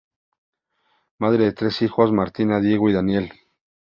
Madre 1.19 1.43
de 1.45 1.53
tres 1.53 1.83
hijos: 1.83 2.11
Martina, 2.11 2.59
Diego 2.59 2.89
y 2.89 2.93
Daniel. 2.93 3.31